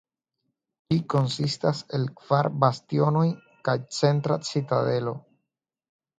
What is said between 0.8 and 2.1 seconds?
Ĝi konsistas el